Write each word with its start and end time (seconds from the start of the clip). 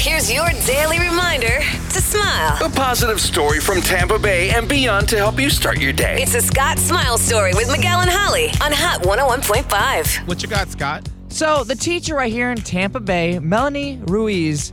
Here's 0.00 0.32
your 0.32 0.48
daily 0.64 0.98
reminder 0.98 1.58
to 1.58 2.00
smile. 2.00 2.56
A 2.64 2.70
positive 2.70 3.20
story 3.20 3.60
from 3.60 3.82
Tampa 3.82 4.18
Bay 4.18 4.48
and 4.48 4.66
beyond 4.66 5.10
to 5.10 5.18
help 5.18 5.38
you 5.38 5.50
start 5.50 5.78
your 5.78 5.92
day. 5.92 6.22
It's 6.22 6.34
a 6.34 6.40
Scott 6.40 6.78
Smile 6.78 7.18
story 7.18 7.52
with 7.52 7.70
Miguel 7.70 8.00
and 8.00 8.08
Holly 8.10 8.46
on 8.62 8.72
Hot 8.72 9.02
101.5. 9.02 10.26
What 10.26 10.42
you 10.42 10.48
got, 10.48 10.70
Scott? 10.70 11.06
So, 11.28 11.64
the 11.64 11.74
teacher 11.74 12.14
right 12.14 12.32
here 12.32 12.50
in 12.50 12.56
Tampa 12.56 12.98
Bay, 12.98 13.38
Melanie 13.40 14.00
Ruiz, 14.04 14.72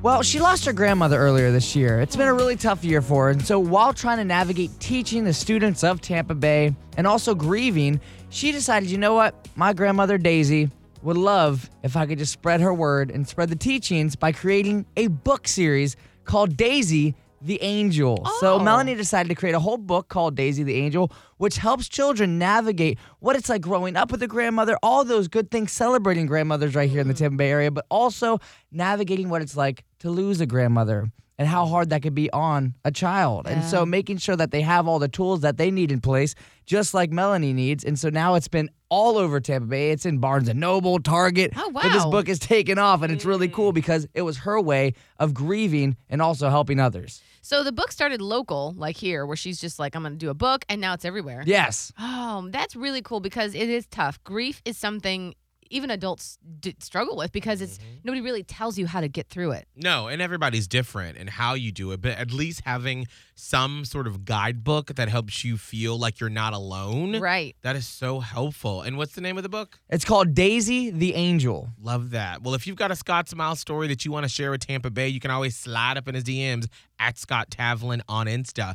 well, 0.00 0.22
she 0.22 0.38
lost 0.38 0.64
her 0.66 0.72
grandmother 0.72 1.18
earlier 1.18 1.50
this 1.50 1.74
year. 1.74 2.00
It's 2.00 2.14
been 2.14 2.28
a 2.28 2.34
really 2.34 2.54
tough 2.54 2.84
year 2.84 3.02
for 3.02 3.24
her. 3.24 3.30
And 3.30 3.44
so, 3.44 3.58
while 3.58 3.92
trying 3.92 4.18
to 4.18 4.24
navigate 4.24 4.70
teaching 4.78 5.24
the 5.24 5.34
students 5.34 5.82
of 5.82 6.00
Tampa 6.00 6.36
Bay 6.36 6.72
and 6.96 7.04
also 7.04 7.34
grieving, 7.34 8.00
she 8.30 8.52
decided, 8.52 8.88
you 8.92 8.98
know 8.98 9.14
what? 9.14 9.48
My 9.56 9.72
grandmother, 9.72 10.18
Daisy, 10.18 10.70
would 11.02 11.16
love 11.16 11.70
if 11.82 11.96
I 11.96 12.06
could 12.06 12.18
just 12.18 12.32
spread 12.32 12.60
her 12.60 12.74
word 12.74 13.10
and 13.10 13.26
spread 13.26 13.48
the 13.48 13.56
teachings 13.56 14.16
by 14.16 14.32
creating 14.32 14.86
a 14.96 15.08
book 15.08 15.48
series 15.48 15.96
called 16.24 16.56
Daisy 16.56 17.14
the 17.40 17.62
Angel. 17.62 18.26
So 18.40 18.54
oh. 18.54 18.58
Melanie 18.58 18.94
decided 18.94 19.28
to 19.28 19.34
create 19.34 19.54
a 19.54 19.60
whole 19.60 19.76
book 19.76 20.08
called 20.08 20.34
Daisy 20.34 20.62
the 20.62 20.74
Angel, 20.74 21.12
which 21.36 21.56
helps 21.58 21.88
children 21.88 22.38
navigate 22.38 22.98
what 23.20 23.36
it's 23.36 23.48
like 23.48 23.62
growing 23.62 23.96
up 23.96 24.10
with 24.10 24.22
a 24.22 24.26
grandmother, 24.26 24.76
all 24.82 25.04
those 25.04 25.28
good 25.28 25.50
things, 25.50 25.72
celebrating 25.72 26.26
grandmothers 26.26 26.74
right 26.74 26.90
here 26.90 27.00
in 27.00 27.08
the 27.08 27.14
mm. 27.14 27.18
Tampa 27.18 27.36
Bay 27.36 27.50
area, 27.50 27.70
but 27.70 27.86
also 27.90 28.40
navigating 28.72 29.28
what 29.28 29.42
it's 29.42 29.56
like 29.56 29.84
to 30.00 30.10
lose 30.10 30.40
a 30.40 30.46
grandmother 30.46 31.10
and 31.38 31.46
how 31.46 31.66
hard 31.66 31.90
that 31.90 32.02
could 32.02 32.14
be 32.14 32.30
on 32.32 32.74
a 32.84 32.90
child. 32.90 33.46
And 33.46 33.62
so 33.62 33.86
making 33.86 34.18
sure 34.18 34.34
that 34.34 34.50
they 34.50 34.60
have 34.62 34.88
all 34.88 34.98
the 34.98 35.08
tools 35.08 35.42
that 35.42 35.56
they 35.56 35.70
need 35.70 35.92
in 35.92 36.00
place, 36.00 36.34
just 36.66 36.94
like 36.94 37.12
Melanie 37.12 37.52
needs. 37.52 37.84
And 37.84 37.96
so 37.96 38.10
now 38.10 38.34
it's 38.34 38.48
been 38.48 38.68
all 38.88 39.18
over 39.18 39.40
Tampa 39.40 39.66
Bay. 39.66 39.90
It's 39.90 40.06
in 40.06 40.18
Barnes 40.18 40.48
and 40.48 40.60
Noble, 40.60 40.98
Target. 40.98 41.52
Oh, 41.56 41.68
wow! 41.68 41.82
But 41.82 41.92
this 41.92 42.04
book 42.04 42.28
is 42.28 42.38
taken 42.38 42.78
off 42.78 43.02
and 43.02 43.12
it's 43.12 43.24
really 43.24 43.48
mm. 43.48 43.52
cool 43.52 43.72
because 43.72 44.06
it 44.14 44.22
was 44.22 44.38
her 44.38 44.60
way 44.60 44.94
of 45.18 45.34
grieving 45.34 45.96
and 46.08 46.22
also 46.22 46.48
helping 46.48 46.80
others. 46.80 47.22
So 47.42 47.64
the 47.64 47.72
book 47.72 47.92
started 47.92 48.20
local, 48.20 48.74
like 48.76 48.96
here, 48.96 49.24
where 49.24 49.36
she's 49.36 49.60
just 49.60 49.78
like, 49.78 49.94
I'm 49.94 50.02
going 50.02 50.12
to 50.12 50.18
do 50.18 50.28
a 50.28 50.34
book, 50.34 50.64
and 50.68 50.80
now 50.80 50.92
it's 50.92 51.04
everywhere. 51.04 51.42
Yes. 51.46 51.92
Oh, 51.98 52.46
that's 52.50 52.76
really 52.76 53.00
cool 53.00 53.20
because 53.20 53.54
it 53.54 53.70
is 53.70 53.86
tough. 53.86 54.22
Grief 54.22 54.60
is 54.64 54.76
something 54.76 55.34
even 55.70 55.90
adults 55.90 56.38
d- 56.60 56.74
struggle 56.80 57.16
with 57.16 57.32
because 57.32 57.60
it's 57.60 57.78
Mm-hmm. 57.78 57.86
nobody 58.04 58.20
really 58.22 58.42
tells 58.42 58.78
you 58.78 58.86
how 58.86 59.00
to 59.00 59.08
get 59.08 59.28
through 59.28 59.52
it. 59.52 59.66
No, 59.76 60.08
and 60.08 60.20
everybody's 60.22 60.66
different 60.66 61.16
and 61.18 61.28
how 61.30 61.54
you 61.54 61.70
do 61.72 61.92
it, 61.92 62.00
but 62.00 62.12
at 62.12 62.32
least 62.32 62.62
having 62.64 63.06
some 63.34 63.84
sort 63.84 64.06
of 64.06 64.24
guidebook 64.24 64.94
that 64.96 65.08
helps 65.08 65.44
you 65.44 65.56
feel 65.56 65.96
like 65.98 66.18
you're 66.20 66.30
not 66.30 66.52
alone. 66.54 67.20
Right. 67.20 67.54
That 67.62 67.76
is 67.76 67.86
so 67.86 68.20
helpful. 68.20 68.82
And 68.82 68.96
what's 68.96 69.14
the 69.14 69.20
name 69.20 69.36
of 69.36 69.42
the 69.42 69.48
book? 69.48 69.78
It's 69.88 70.04
called 70.04 70.34
Daisy 70.34 70.90
the 70.90 71.14
Angel. 71.14 71.68
Love 71.80 72.10
that. 72.10 72.42
Well, 72.42 72.54
if 72.54 72.66
you've 72.66 72.76
got 72.76 72.90
a 72.90 72.96
Scott 72.96 73.28
Smile 73.28 73.54
story 73.56 73.86
that 73.88 74.04
you 74.04 74.10
want 74.12 74.24
to 74.24 74.28
share 74.28 74.50
with 74.50 74.66
Tampa 74.66 74.90
Bay, 74.90 75.08
you 75.08 75.20
can 75.20 75.30
always 75.30 75.54
slide 75.56 75.96
up 75.96 76.08
in 76.08 76.14
his 76.14 76.24
DMs 76.24 76.66
at 76.98 77.16
Scott 77.18 77.50
Tavlin 77.50 78.00
on 78.08 78.26
Insta. 78.26 78.74